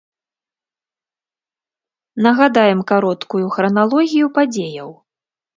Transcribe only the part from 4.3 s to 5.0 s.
падзеяў.